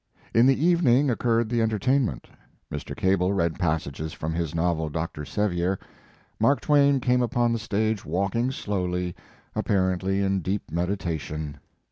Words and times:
In 0.33 0.47
the 0.47 0.65
evening 0.65 1.11
occurred 1.11 1.47
the 1.47 1.61
entertainment. 1.61 2.27
Mr. 2.71 2.97
Cable 2.97 3.33
read 3.33 3.59
passages 3.59 4.13
from 4.13 4.33
his 4.33 4.55
novel 4.55 4.89
"Dr. 4.89 5.25
Sevier." 5.25 5.77
Mark 6.39 6.59
Twain 6.59 6.99
came 6.99 7.21
upon 7.21 7.53
the 7.53 7.59
stage 7.59 8.03
walking 8.03 8.49
slowly, 8.49 9.13
apparently 9.53 10.19
in 10.21 10.39
deep 10.39 10.71
meditation. 10.71 11.59